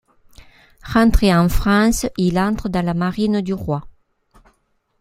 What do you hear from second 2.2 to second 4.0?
entre dans la Marine du Roi.